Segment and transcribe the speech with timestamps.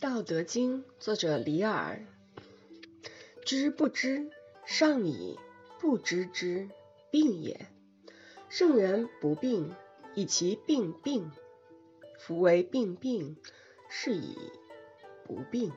[0.00, 2.06] 道德经，作者李耳。
[3.44, 4.30] 知不知，
[4.64, 5.38] 上以
[5.78, 6.70] 不知之
[7.10, 7.66] 病也。
[8.48, 9.74] 圣人不病，
[10.14, 11.30] 以其病病。
[12.18, 13.36] 夫为病病，
[13.90, 14.38] 是以
[15.26, 15.70] 不病。